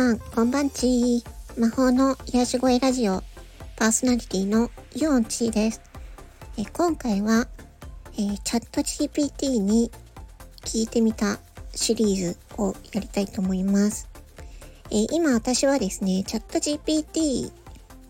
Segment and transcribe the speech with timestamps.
[0.00, 1.22] さん、こんばんち
[1.58, 3.22] 魔法の癒し声ラジオ、
[3.76, 5.82] パーソナリティのユオンチーです。
[6.56, 7.46] え今回は、
[8.14, 9.90] えー、チャット GPT に
[10.62, 11.38] 聞いてみた
[11.74, 14.08] シリーズをやりたいと思います。
[14.90, 17.52] えー、今私はですね、チャット GPT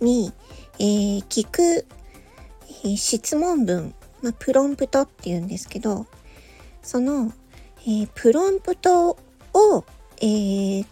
[0.00, 0.32] に、
[0.78, 1.86] えー、聞く、
[2.84, 6.06] え質問文、まあ、プロンプトって言うんですけど、
[6.82, 7.32] その、
[7.84, 9.18] えプロンプト
[9.54, 9.84] を、
[10.20, 10.86] えー、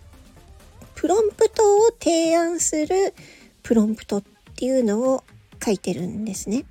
[0.99, 3.15] プロンプトを提案する
[3.63, 4.23] プロンプトっ
[4.57, 5.23] ていうのを
[5.65, 6.65] 書いてるんですね。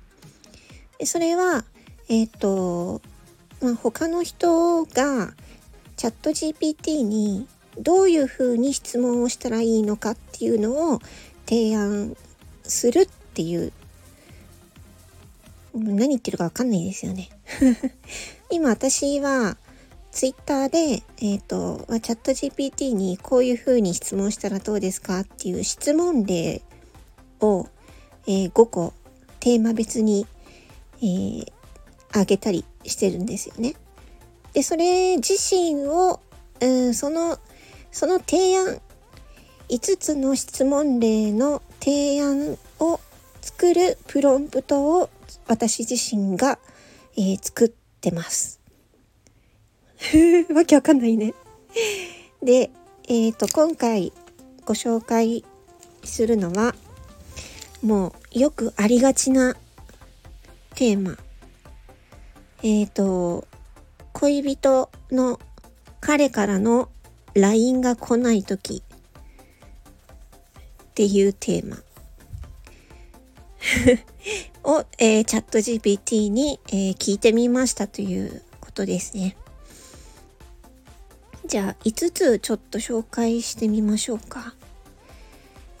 [1.02, 1.64] それは、
[2.10, 3.00] えっ、ー、と、
[3.62, 5.32] まあ、他の人が
[5.96, 11.00] チャット GPT にどういうふうに質問をしたらいいのかっていうのを
[11.46, 12.14] 提案
[12.64, 13.72] するっていう
[15.72, 17.30] 何言ってるかわかんないですよね。
[18.52, 19.56] 今私は
[20.18, 26.60] ツイッターで、えっ、ー、と、チャット GPT にこういうふうに質問したらどうですかっていう質問例
[27.38, 27.68] を、
[28.26, 28.92] えー、5個
[29.38, 30.26] テーマ別に、
[30.96, 31.46] えー、
[32.10, 33.74] あげたりしてるんですよね。
[34.54, 36.18] で、それ自身を、
[36.60, 37.38] うん、その、
[37.92, 38.80] その提案、
[39.68, 42.98] 5つの質問例の提案を
[43.40, 45.10] 作るプロンプトを
[45.46, 46.58] 私自身が、
[47.16, 47.68] えー、作っ
[48.00, 48.57] てます。
[50.54, 51.34] わけわかんないね。
[52.42, 52.70] で、
[53.08, 54.12] えっ、ー、と、今回
[54.64, 55.44] ご紹介
[56.04, 56.74] するのは、
[57.82, 59.56] もうよくありがちな
[60.74, 61.18] テーマ。
[62.62, 63.46] えっ、ー、と、
[64.12, 65.40] 恋人の
[66.00, 66.88] 彼からの
[67.34, 68.82] LINE が来ない時
[70.82, 71.76] っていうテーマ
[74.64, 79.36] を、えー、チャット GPT に、えー、聞いてみましたということですね。
[81.48, 84.54] じゃあ5つちょっと紹介してみましょうか。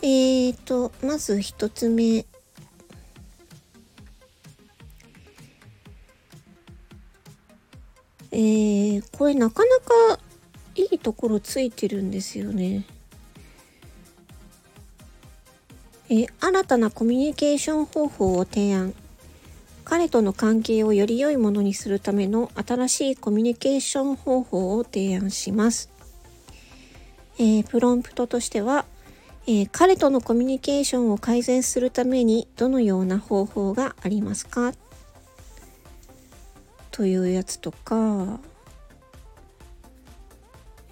[0.00, 2.24] えーと、まず1つ目。
[8.30, 9.78] えー、これなかな
[10.16, 10.20] か
[10.74, 12.86] いいところついてるんですよね。
[16.08, 18.94] えー、新たなコミュニケーション方法を提案。
[19.88, 25.90] 彼との関係をより良いものにするための新しいコミュニケーション方法を提案します。
[27.38, 28.84] えー、プロンプトとしては、
[29.46, 34.74] えー、彼とのコミュニケーションを改善するためにどのような方法がありますか？
[36.90, 38.40] というやつとか、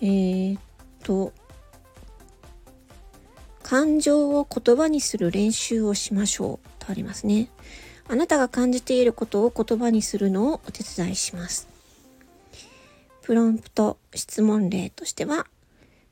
[0.01, 0.61] えー、っ
[1.03, 1.35] と、
[3.63, 7.51] 感情を言葉にする練習をしましょうとありますね。
[8.09, 11.69] あなたが感じていることを言葉にするのをお手伝いします。
[13.23, 15.47] プロンプト質問例としては、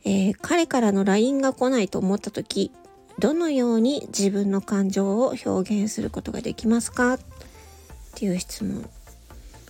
[0.04, 2.72] えー、彼からの LINE が来ないと思った時、
[3.20, 5.50] どのように自分の感情を表
[5.82, 7.14] 現することができますか？
[7.14, 7.18] っ
[8.16, 8.90] ていう質問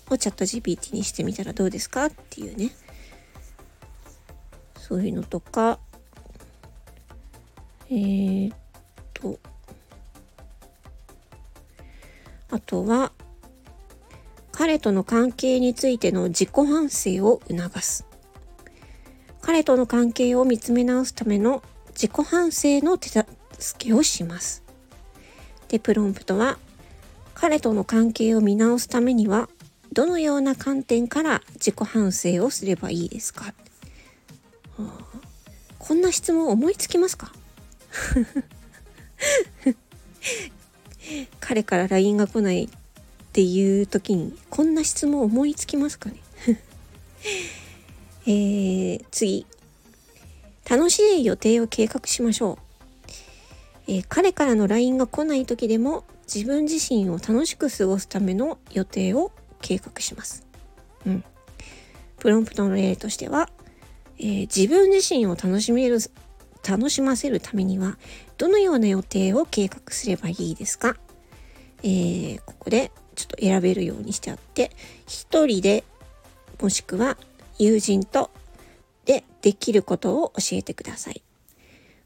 [0.08, 2.06] をチャット GPT にしてみたらどうですか？
[2.06, 2.70] っていうね。
[4.78, 5.78] そういうのとか、
[7.90, 8.56] えー、っ
[9.12, 9.38] と、
[12.54, 13.10] あとは、
[14.52, 18.06] 彼との関係についての自己反省を促す。
[19.40, 23.26] 彼との関係を見つめ直すための自己反省の手助
[23.76, 24.62] けをします。
[25.66, 26.56] で、プロンプトは、
[27.34, 29.48] 彼との関係を見直すためには、
[29.92, 33.54] どのような観点から自己反省をすればいいですか、は
[34.78, 35.00] あ、
[35.80, 37.32] こんな質問思いつきますか？
[41.40, 42.68] 彼から LINE が来ないっ
[43.32, 46.16] ていう時にこんな質問思いつきますかね？
[48.26, 49.46] えー、次
[50.68, 52.58] 楽しい予定を計画しましょ
[53.88, 60.46] う、えー、彼からの LINE が来ない時でも自分自身を楽しく過ごすための予定を計画します。
[61.06, 61.24] うん。
[62.18, 63.50] プロンプトの例としては、
[64.18, 65.98] えー、自分自身を楽しめる
[66.66, 67.98] 楽しませるためには
[68.38, 70.96] どのような予定を計画すればいいですか、
[71.82, 74.70] えー、ここでちょっと選べるようにしてあって
[75.06, 75.84] 一人で
[76.60, 77.16] もしくは
[77.58, 78.30] 友人と
[79.04, 81.22] でできることを教えてください。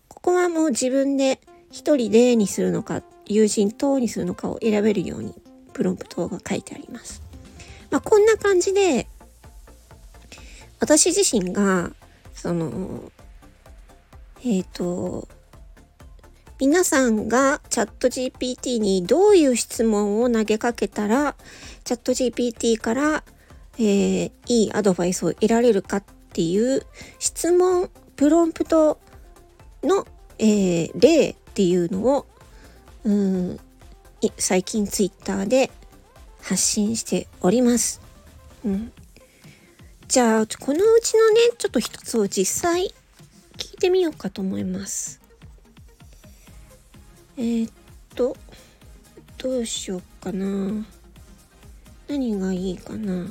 [0.08, 1.40] ここはもう自分で
[1.70, 5.34] 一人でにするのか友人とにするのかを選べるように
[5.72, 7.22] プロンプトが書いてあります。
[7.90, 9.06] まあ、こんな感じで
[10.80, 11.92] 私自身が
[12.34, 13.12] その
[14.44, 15.28] えっ、ー、と、
[16.60, 21.36] 皆さんがチャット GPT にどういう質問を投げかけたら、
[21.84, 23.24] チャット GPT から、
[23.78, 26.84] えー、いいアドバイスを得られるかっていう
[27.18, 28.98] 質問、プロンプト
[29.82, 30.06] の、
[30.38, 32.26] えー、例っていうのを
[33.04, 33.60] うん
[34.36, 35.70] 最近ツイッターで
[36.42, 38.00] 発信しております。
[38.64, 38.92] うん、
[40.08, 42.92] じゃあこのうちのねちょっと一つを実際
[43.78, 45.20] てみようかと思います。
[47.36, 47.72] えー、っ
[48.16, 48.36] と
[49.38, 50.84] どうしようかな
[52.08, 53.26] 何がいいかな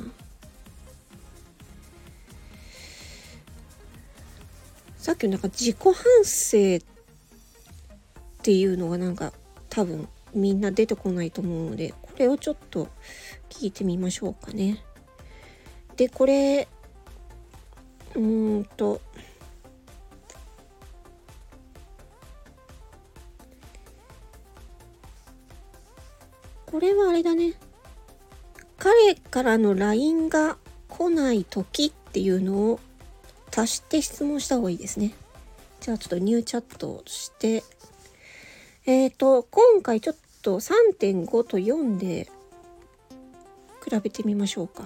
[4.97, 6.79] さっきのなんか自己反省っ
[8.41, 9.33] ていうのがなんか
[9.69, 12.87] 多分みんな出てこないと思うのでこれをちょっと
[13.49, 14.81] 聞いてみましょうかね。
[15.97, 16.69] でこれ
[18.15, 19.01] うーんと
[26.77, 27.55] これはあれだね
[28.77, 30.57] 彼からの LINE が
[30.87, 32.79] 来ない時っていうのを
[33.51, 35.15] 足して質問した方がいいですね。
[35.79, 37.63] じゃあちょっとニューチャットをして、
[38.85, 42.29] えっ、ー、と、今回ちょっと3.5と4で
[43.83, 44.83] 比べてみましょうか。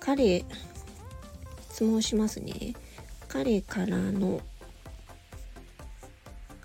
[0.00, 0.46] 彼、
[1.72, 2.72] 質問しますね。
[3.28, 4.40] 彼からの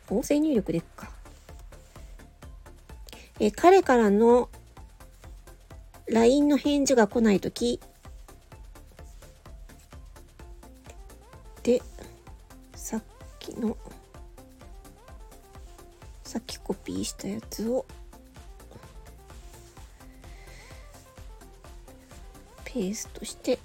[0.10, 1.17] 音声入力でっか。
[3.40, 4.50] え彼からの
[6.08, 7.80] LINE の返事が来ないとき、
[11.64, 11.82] で、
[12.76, 13.04] さっ
[13.40, 13.78] きの、
[16.24, 17.86] さっきコピーしたやつを、
[22.64, 23.60] ペーストして、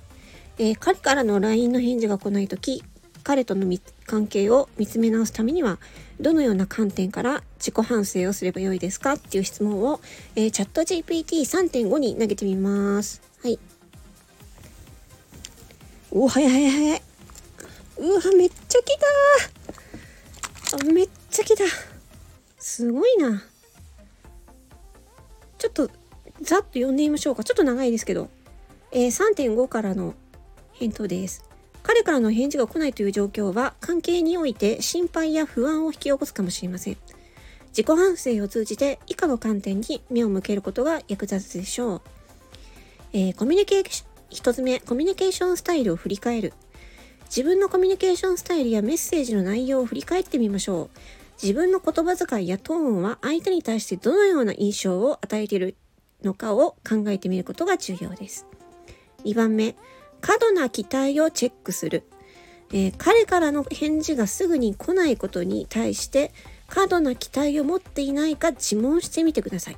[0.58, 2.84] えー、彼からの LINE の返事が来ないとき、
[3.22, 3.66] 彼との
[4.06, 5.78] 関係を見つめ直すためには、
[6.20, 10.00] どのような観点から自己反省をすればよいですかっていう質問を、
[10.36, 13.22] えー、チャット GPT3.5 に投げてみます。
[13.42, 13.58] はい。
[16.10, 17.02] お、早い早い早い。
[17.98, 18.98] うわ、めっちゃ来
[20.70, 21.64] たあ、めっちゃ来た。
[22.58, 23.42] すごいな。
[25.58, 25.90] ちょっと、
[26.40, 27.44] ざっと読んでみましょうか。
[27.44, 28.28] ちょっと長いですけど。
[28.94, 30.14] えー、3.5からの
[30.72, 31.51] 返答です。
[31.82, 36.96] 彼からの返事が来ないという状況は関係において心配や不安を引き起こすかもしれません。
[37.68, 42.02] 自己反省を通じて以下の観点に目を向けることが役立つでしょう。
[43.14, 46.52] えー、コミュニケーション、一つ目、コミュニケーションスタイルを振り返る。
[47.24, 50.98] 自分のコミュニケーションスタイルやメッセージの内容を振り返ってみましょう。
[51.42, 55.76] 自分の言葉遣いやトーンは相手に対してどのような印象を与えている
[56.22, 58.46] のかを考えてみることが重要です。
[59.24, 59.76] 2番目、
[60.22, 62.04] 過度な期待をチェックする。
[62.72, 66.32] えー、彼からの返事がすぐに来ないことに対して
[66.68, 69.76] 過度な期待を持っていないか自問してみてください。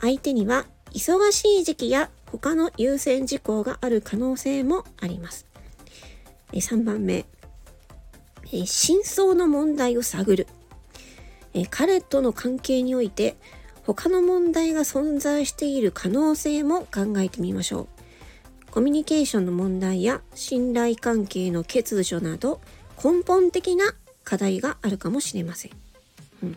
[0.00, 5.46] 相手には忙しい時期や他の優先事項がある可能性もあります。
[6.52, 7.24] え、3番目、
[8.52, 10.46] え、真相の問題を探る、
[11.52, 13.36] え彼との関係において
[13.84, 17.97] 他の問題が存在している可能性も考えてみましょう。
[18.70, 22.60] コミュニケーションの問題や信頼関係の欠如など
[23.02, 23.94] 根本的な
[24.24, 25.72] 課題があるかもしれません。
[26.42, 26.56] うん、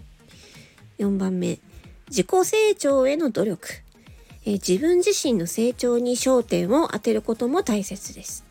[1.00, 1.60] 4番目、
[2.10, 3.68] 自己成長への努力、
[4.46, 8.44] え自分自身の成長に焦点を当てることも大切です。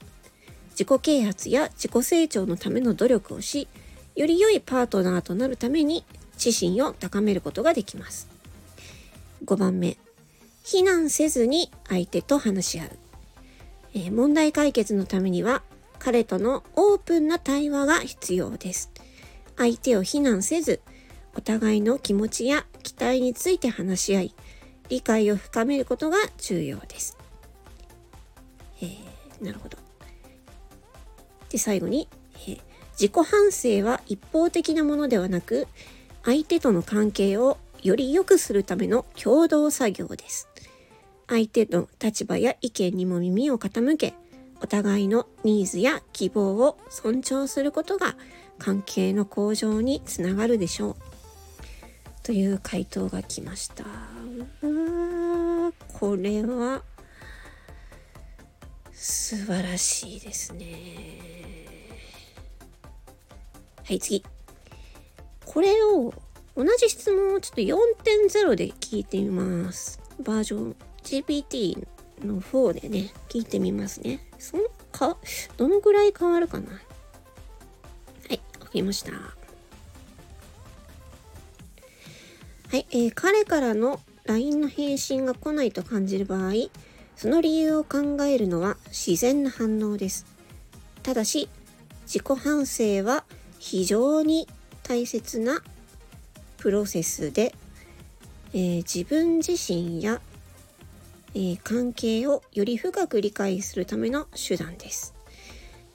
[0.71, 3.69] 自己啓発や自己成長のための努力をし、
[4.17, 6.05] より良いパートナーとなるために
[6.43, 8.29] 自身を高めることができます。
[9.45, 9.99] 5番目、
[10.65, 13.10] 非難せずに相手と話し合う。
[13.95, 15.63] えー、問題解決のためには
[15.99, 18.91] 彼とのオープンな対話が必要です。
[19.57, 20.81] 相手を非難せず、
[21.37, 24.35] お互いの気持ちや期待について話し合い、
[24.89, 27.19] 理解を深めることが重要です。
[28.81, 29.77] えー、なるほど。
[31.51, 32.61] で、最後に、えー、
[32.93, 35.69] 自己反省は一方的なものではなく、
[36.25, 40.50] 相手との関係をより良くするための共同作業です。
[41.31, 44.15] 相手の立場や意見にも耳を傾け、
[44.61, 48.17] お互いのニーズや希望を尊重することが
[48.59, 50.97] 関係の向上につながるでしょう。
[52.25, 53.85] という回答が来ました。
[56.01, 56.83] これは
[58.93, 60.67] 素晴らしいですね。
[63.85, 64.25] はい、次。
[65.47, 66.13] これを
[66.57, 70.01] 同じ質問をちょっと4.0で聞いてみます。
[70.25, 71.87] バージョン GPT
[72.25, 74.27] の方でね、聞いてみますね。
[74.39, 75.17] そのか、
[75.57, 76.79] どのぐらい変わるかなは
[78.31, 79.13] い、わかりました。
[79.13, 79.19] は
[82.77, 86.53] い、えー、彼からの LINE の返信が来ないと感じる場合、
[87.17, 90.27] その理由を考えるのは自然な反応です。
[91.03, 91.49] ただし、
[92.07, 93.25] 自己反省は
[93.59, 94.49] 非常に
[94.83, 95.63] 大切な
[96.59, 97.55] プロセスで、
[98.53, 100.21] えー、自分自身や、
[101.35, 105.15] えー、関係をより深く理解するための手段です。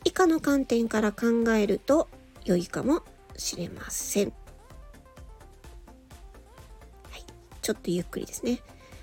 [0.03, 2.07] 以下の観点から考えると
[2.45, 3.01] 良いかも
[3.35, 4.27] しれません。
[7.09, 7.23] はい、
[7.61, 8.61] ちょっとゆっくりですね。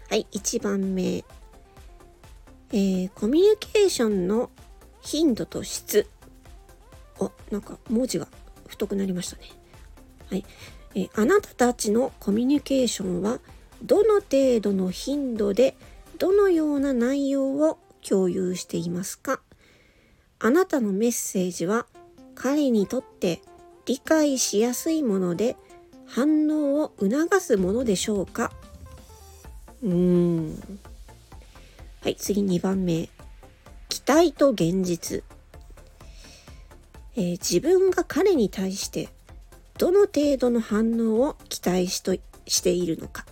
[0.08, 1.24] はい、1番目。
[2.74, 4.50] えー、コミュニケーションの
[5.02, 6.06] 頻度と質。
[7.20, 8.28] あ、なんか文字が
[8.66, 9.42] 太くなりましたね。
[10.30, 10.44] はい。
[10.94, 13.40] えあなたたちのコミュニケーションは
[13.82, 15.76] どの程度の頻度で
[16.22, 19.40] どのような内容を共有していますか？
[20.38, 21.86] あなたのメッセージは
[22.36, 23.42] 彼にとって
[23.86, 25.56] 理解しやすいもので
[26.06, 28.52] 反応を促すものでしょうか？
[29.82, 30.78] うーん。
[32.04, 33.08] はい、次2番目。
[33.88, 35.24] 期待と現実。
[37.16, 39.08] えー、自分が彼に対して
[39.76, 42.14] どの程度の反応を期待しと
[42.46, 43.26] しているのか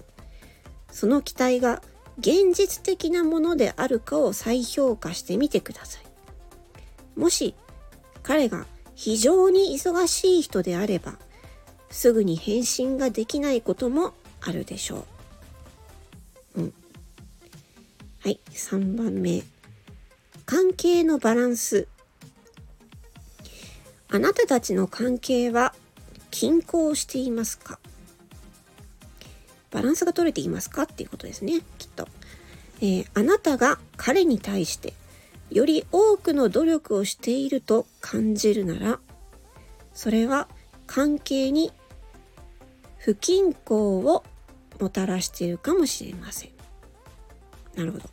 [0.90, 1.80] その期待が
[2.18, 7.54] 現実的なものであるかを再評価してみてくださいもし
[8.22, 11.18] 彼が非常に忙しい人であれば
[11.90, 15.04] すぐに返信ができないこともあるでしょ
[16.56, 16.60] う。
[16.60, 16.74] うん。
[18.20, 19.42] はい、3番目。
[20.46, 21.88] 関係のバランス。
[24.08, 25.74] あなたたちの関係は
[26.30, 27.78] 均衡していますか？
[29.70, 32.08] バランスが取れていますかっていうことですね、きっと。
[32.80, 34.94] えー、あなたが彼に対して
[35.50, 39.00] より多くの努力をしていると感じるなら、
[39.92, 40.48] それは
[40.86, 41.72] 関係に
[42.98, 44.24] 不均衡を
[44.80, 46.50] もたらしているかもしれません。
[47.76, 48.10] なるほど。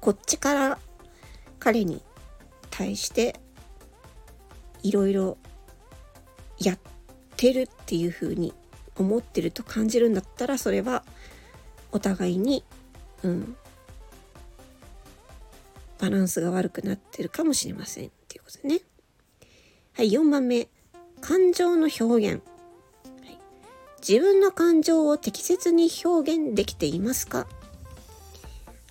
[0.00, 0.78] こっちから
[1.58, 2.02] 彼に
[2.70, 3.40] 対して
[4.82, 5.38] いろいろ
[6.58, 6.78] やっ
[7.36, 8.52] てるっていうふうに
[8.98, 11.04] 思ってると感じるんだったらそれは
[11.92, 12.64] お互いに、
[13.22, 13.56] うん、
[15.98, 18.80] バランスが悪くなってるかもしれませんっていうことね。
[19.94, 20.68] はい、4番目。
[21.20, 23.38] 感情の表現、はい。
[24.06, 27.48] 自分の感情を適切に表現できていますか？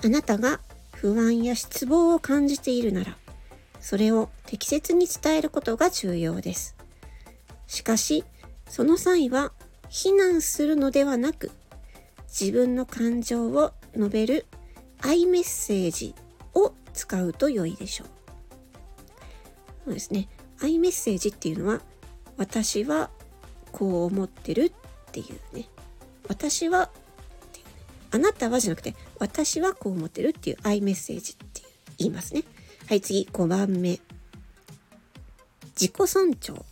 [0.04, 0.60] あなたが
[0.92, 3.16] 不安や失望を感じているなら、
[3.80, 6.76] それを適切に伝えることが重要です。
[7.68, 8.26] しかし、
[8.70, 9.54] その際は
[9.90, 11.52] 非難するのではなく、
[12.28, 14.46] 自分の感情を述べる
[15.02, 16.14] アイメッセージ
[16.54, 18.08] を使うと良いでしょう。
[19.86, 20.28] そうですね。
[20.62, 21.82] アイメッセージっていうのは、
[22.38, 23.10] 私は
[23.72, 25.66] こう思ってるっていうね。
[26.28, 26.90] 私は、
[28.12, 31.62] あなたはじゃなくて、私はこう思ってるっていうアイメッセージって
[31.98, 32.44] 言いますね。
[32.88, 34.00] はい、次、5番目。
[35.76, 36.66] 自己尊重。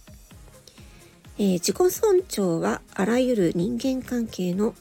[1.38, 4.74] えー、自己尊重はあらゆる人間関係の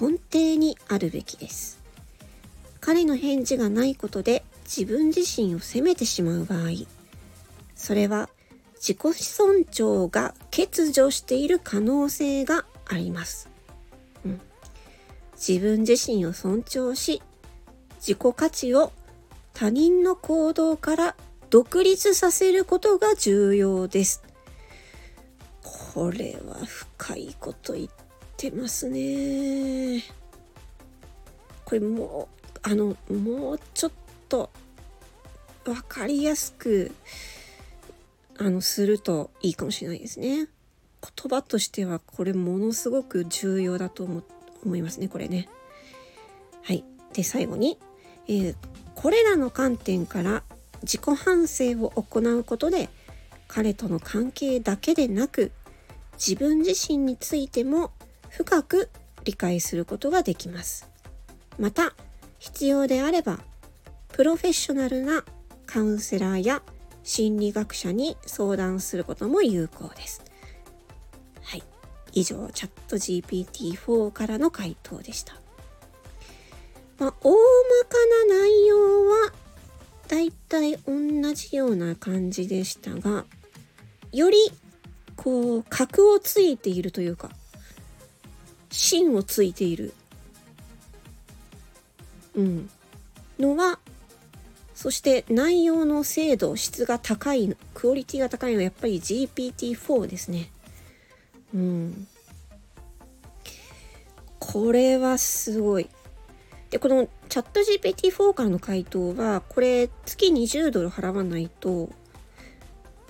[0.00, 1.78] 根底にあるべきです。
[2.80, 6.68] 彼の返事がないことで自分自身を責めてしまう場合、
[7.74, 8.28] それは
[8.76, 13.48] 自己尊重が欠如している可能性があります。
[14.24, 14.40] うん、
[15.36, 17.20] 自分自身を尊重し、
[17.98, 18.92] 自己価値を
[19.52, 21.16] 他人の行動から
[21.50, 24.22] 独立させることが重要です。
[25.98, 27.88] これは深いこと言っ
[28.36, 30.04] てますね。
[31.64, 33.92] これもう、あの、もうちょっ
[34.28, 34.48] と
[35.64, 36.92] 分かりやすく、
[38.38, 40.36] あの、するといいかもしれないですね。
[40.36, 40.48] 言
[41.28, 44.22] 葉としてはこれものすごく重要だと思
[44.64, 45.48] 思いますね、これね。
[46.62, 46.84] はい。
[47.12, 47.76] で、最後に、
[48.28, 48.54] えー、
[48.94, 50.44] これらの観点から
[50.82, 52.88] 自己反省を行うことで
[53.48, 55.50] 彼との関係だけでなく
[56.18, 57.92] 自分自身についても
[58.28, 58.90] 深く
[59.24, 60.90] 理解することができます。
[61.58, 61.94] また
[62.38, 63.40] 必要であれば
[64.08, 65.24] プロフェッショナルな
[65.66, 66.62] カウンセラーや
[67.04, 70.22] 心理学者に相談することも有効です。
[71.42, 71.62] はい。
[72.12, 75.34] 以上、チャット GPT-4 からの回答でした。
[76.98, 77.36] まあ、大ま
[77.88, 79.32] かな内容は
[80.08, 83.24] だいたい同じような感じでしたが、
[84.12, 84.36] より
[85.18, 87.30] こう、格をついているというか、
[88.70, 89.92] 芯をついている、
[92.36, 92.70] うん、
[93.38, 93.80] のは、
[94.76, 100.50] そして内容の精度、質が高い、クオリティが高いのはやっぱり GPT-4 ですね。
[101.52, 102.06] うん。
[104.38, 105.90] これはすごい。
[106.70, 111.90] で、このチャット GPT-4 からの回答は、これ月20ドル払わないと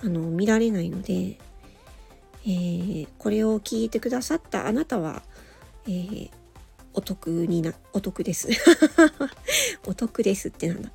[0.01, 1.37] あの見られないので、
[2.49, 5.21] えー、これを聞いてくださったあなたは、
[5.85, 6.31] えー、
[6.95, 8.47] お得になお得です
[9.85, 10.91] お得ですってなんだ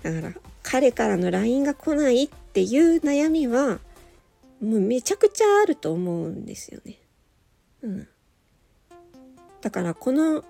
[0.02, 3.78] だから彼からの LINE が来ないっていう悩みは
[4.62, 6.98] もうめちゃくちゃあると思うんですよね。
[7.82, 8.08] うん。
[9.60, 10.44] だからこの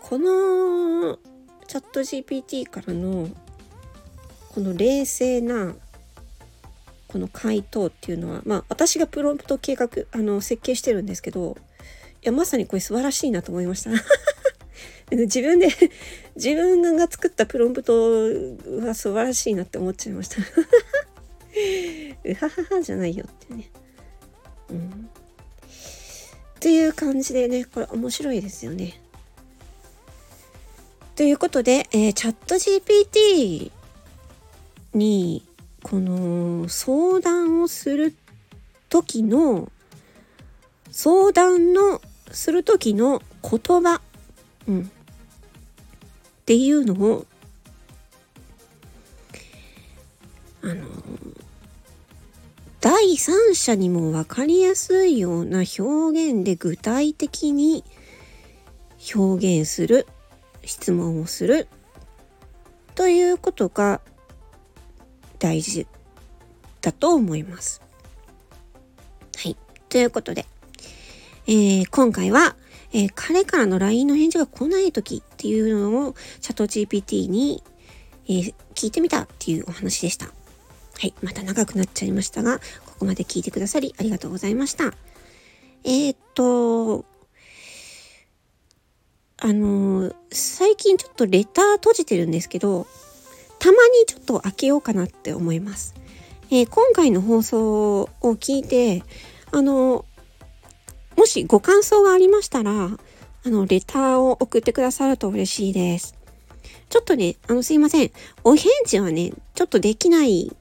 [0.00, 1.18] この
[1.66, 3.30] チャット GPT からの
[4.50, 5.74] この冷静な
[7.14, 11.56] この回答っていうのはまあ私がプロンプト計画あの設計してるんですけど
[12.22, 13.90] いやまさにこれ素晴らしいなと思いました。
[15.14, 15.68] 自分で
[16.34, 18.24] 自分が作ったプロンプト
[18.84, 20.38] は素晴らしいなって思っちゃいました。
[22.24, 23.70] うはははじゃないよってね。
[24.70, 24.88] うん。
[24.88, 29.00] っていう感じでね、これ面白いですよね。
[31.14, 33.70] ということで、えー、チャット GPT
[34.94, 35.46] に
[35.84, 38.16] この相談をする
[38.88, 39.70] 時の
[40.90, 42.00] 相談の
[42.30, 44.00] する時の言葉、
[44.66, 44.84] うん、っ
[46.46, 47.26] ていうのを
[50.62, 50.74] あの
[52.80, 55.82] 第三者にも分かりやすいような表
[56.30, 57.84] 現で具体的に
[59.14, 60.06] 表現する
[60.64, 61.68] 質問をする
[62.94, 64.00] ということが
[65.44, 65.86] 大事
[66.80, 67.82] だと思います。
[69.36, 69.58] はい。
[69.90, 70.46] ということで、
[71.46, 72.56] えー、今回は、
[72.94, 77.62] えー、彼からの LINE の返事が来ない時っていうのをチャット GPT に、
[78.26, 80.28] えー、聞いてみたっていうお話でした。
[80.28, 80.32] は
[81.06, 81.12] い。
[81.20, 84.94] また長くなっちゃいましたが、ここまで聞いてくださりありがとうございました。
[85.84, 87.04] え、っと、
[89.36, 92.86] あの、最近ちょっとレター閉じてるんですけど、
[93.64, 95.94] たまにちょっと開けようかなって思います。
[96.50, 99.02] えー、今回の放送を聞いて、
[99.52, 100.04] あの
[101.16, 106.14] もしご感想がありましたら、あの、レターを送ってくださると嬉しいです。
[106.90, 108.10] ちょっとね、あの、すいません。
[108.42, 110.54] お返事はね、ちょっとできない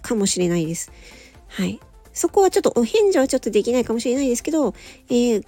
[0.00, 0.90] かもしれないです。
[1.48, 1.78] はい。
[2.14, 4.74] そこはちょっとお返事はちょっとできないかもしれないですけど、
[5.10, 5.46] えー、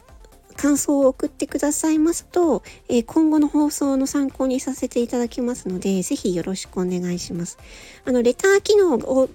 [0.57, 7.59] 感想を送ってくださいますと、えー、今後の放送の参考にさせていただきますので、ぜひよろしくお願いします。
[8.05, 9.29] あの、レター機能を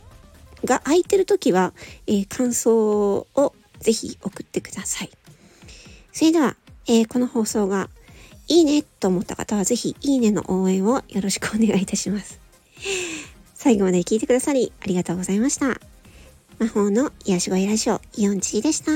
[0.66, 1.74] が空いてるときは、
[2.08, 5.10] えー、感想をぜひ送ってください。
[6.12, 6.56] それでは、
[6.88, 7.90] えー、この放送が
[8.48, 12.40] いいねと思った方はぜひいいねの応援をよろしくお願いいたします。
[13.54, 15.80] 最後まで聞いてくださりありがとうございました。
[16.58, 18.92] 魔法の癒し声ラジオ、イオンチーでした。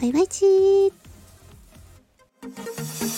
[0.00, 0.99] バイバイチー。
[2.42, 3.09] Música